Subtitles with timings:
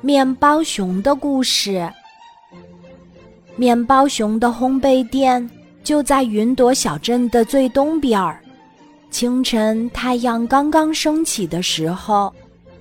[0.00, 1.90] 面包熊的故事。
[3.56, 5.48] 面包熊的烘焙店
[5.84, 8.40] 就在云朵小镇的最东边儿。
[9.10, 12.32] 清晨太阳刚刚升起的时候，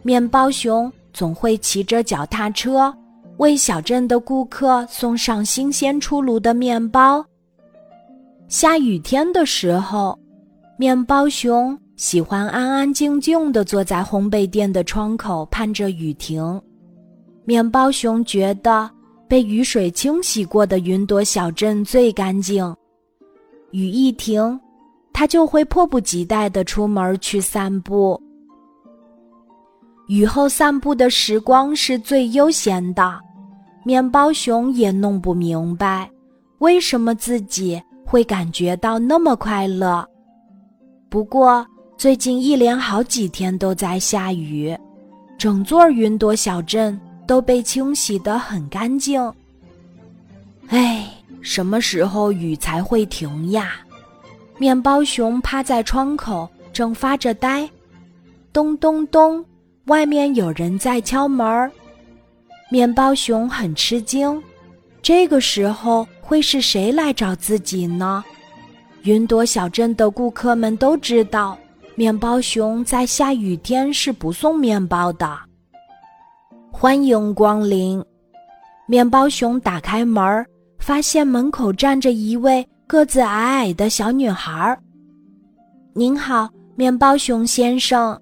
[0.04, 2.94] 面包熊总会骑着脚踏车
[3.38, 7.26] 为小镇的顾客送上新鲜出炉的面包。
[8.48, 10.18] 下雨天的时候，
[10.78, 16.62] 面包熊喜欢安安静静地坐在烘焙店的窗口，盼着雨停。
[17.46, 18.90] 面包熊觉得
[19.28, 22.76] 被雨水清洗过的云朵小镇最干净。
[23.72, 24.60] 雨一停，
[25.14, 28.20] 它就会迫不及待地出门去散步。
[30.08, 33.20] 雨后散步的时光是最悠闲的。
[33.84, 36.10] 面包熊也弄不明白，
[36.60, 40.06] 为什么自己会感觉到那么快乐。
[41.10, 41.66] 不过
[41.98, 44.78] 最近一连好几天都在下雨，
[45.38, 47.00] 整座云朵小镇。
[47.30, 49.32] 都被清洗得很干净。
[50.70, 51.08] 哎，
[51.42, 53.74] 什么时候雨才会停呀？
[54.58, 57.70] 面包熊趴在窗口，正发着呆。
[58.52, 59.46] 咚咚咚，
[59.86, 61.72] 外面有人在敲门。
[62.72, 64.42] 面包熊很吃惊，
[65.00, 68.24] 这个时候会是谁来找自己呢？
[69.04, 71.56] 云朵小镇的顾客们都知道，
[71.94, 75.49] 面包熊在下雨天是不送面包的。
[76.82, 78.02] 欢迎光临！
[78.88, 80.46] 面包熊打开门，
[80.80, 84.80] 发现门口站着一位个子矮矮的小女孩。
[85.94, 88.18] 您好，面包熊先生。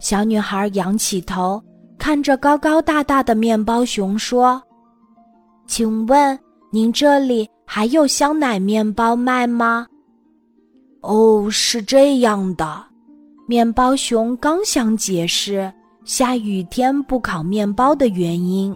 [0.00, 1.62] 小女孩仰起头，
[1.98, 4.62] 看着高高大大的面包熊说
[5.68, 6.38] ：“请问
[6.70, 9.86] 您这里还有香奶面包卖吗？”
[11.02, 12.82] 哦，是这样的。
[13.46, 15.70] 面包熊刚想解释。
[16.04, 18.74] 下雨天不烤面包的原因。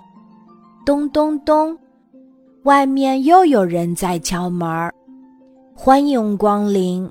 [0.84, 1.76] 咚咚咚，
[2.62, 4.92] 外面又有人在敲门。
[5.74, 7.10] 欢迎光临！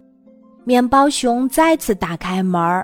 [0.64, 2.84] 面包熊再次打开门，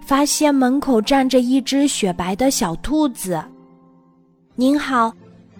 [0.00, 3.40] 发现门口站着一只雪白的小兔子。
[4.54, 5.12] 您好，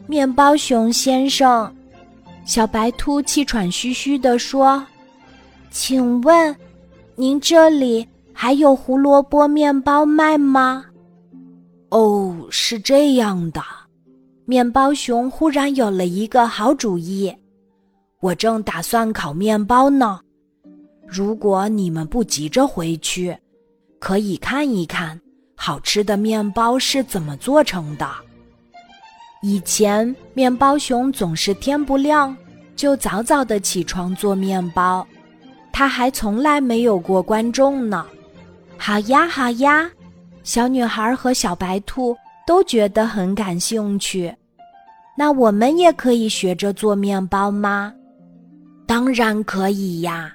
[0.06, 1.70] 面包熊先生。
[2.46, 4.84] 小白兔气喘吁吁地说
[5.70, 6.56] ：“请问，
[7.14, 8.08] 您这里？”
[8.38, 10.84] 还有胡萝卜面包卖吗？
[11.88, 13.62] 哦，是这样的，
[14.44, 17.34] 面包熊忽然有了一个好主意。
[18.20, 20.20] 我正打算烤面包呢。
[21.06, 23.34] 如果你们不急着回去，
[23.98, 25.18] 可以看一看
[25.56, 28.06] 好吃的面包是怎么做成的。
[29.42, 32.36] 以前，面包熊总是天不亮
[32.76, 35.06] 就早早的起床做面包，
[35.72, 38.06] 他还从来没有过观众呢。
[38.78, 39.90] 好呀，好呀，
[40.42, 42.16] 小女孩和小白兔
[42.46, 44.34] 都觉得很感兴趣。
[45.18, 47.92] 那我们也可以学着做面包吗？
[48.86, 50.32] 当然可以呀！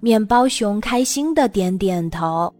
[0.00, 2.52] 面包熊开心的点点头。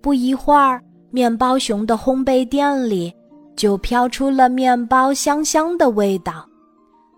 [0.00, 3.12] 不一会儿，面包熊的烘焙店里
[3.56, 6.48] 就飘出了面包香香的味道，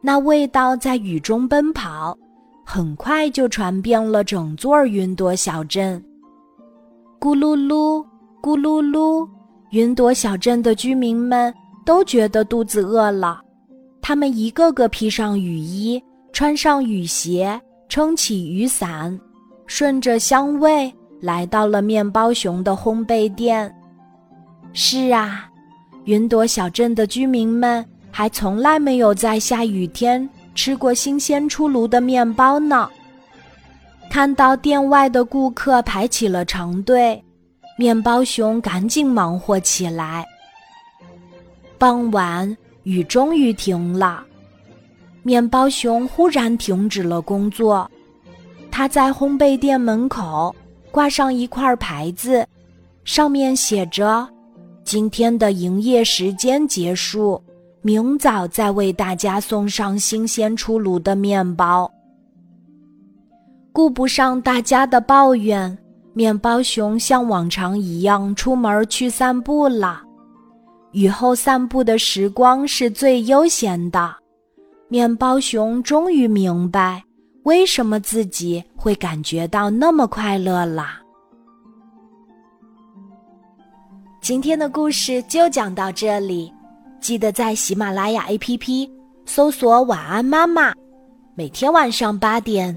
[0.01, 2.17] 那味道在雨中奔跑，
[2.65, 6.03] 很快就传遍了整座云朵小镇。
[7.21, 8.03] 咕噜噜，
[8.41, 9.29] 咕噜噜，
[9.73, 11.53] 云朵小镇的居民们
[11.85, 13.43] 都觉得肚子饿了，
[14.01, 17.61] 他们一个个披上雨衣，穿上雨鞋，
[17.91, 19.21] 撑起雨伞，
[19.67, 23.71] 顺着香味来到了面包熊的烘焙店。
[24.73, 25.47] 是啊，
[26.05, 32.89] 云朵小镇的居民们还从来没有在下雨天吃过新鲜出炉的面包呢。
[34.11, 37.25] 看到店外的顾客排起了长队，
[37.79, 40.27] 面包熊赶紧忙活起来。
[41.79, 44.25] 傍晚，雨终于停了，
[45.23, 47.89] 面包熊忽然停止了工作。
[48.69, 50.53] 他在烘焙店门口
[50.91, 52.45] 挂上一块牌子，
[53.05, 54.29] 上面写着
[54.83, 57.41] ：“今天的营业时间结束，
[57.81, 61.89] 明早再为大家送上新鲜出炉的面包。”
[63.73, 65.77] 顾不上大家的抱怨，
[66.13, 70.03] 面包熊像往常一样出门去散步了。
[70.93, 74.15] 雨后散步的时光是最悠闲的。
[74.89, 77.01] 面包熊终于明白
[77.45, 81.01] 为什么自己会感觉到那么快乐啦。
[84.21, 86.53] 今天的故事就讲到这里，
[87.01, 88.91] 记得在喜马拉雅 APP
[89.27, 90.75] 搜索“晚安妈妈”，
[91.37, 92.77] 每天晚上八点。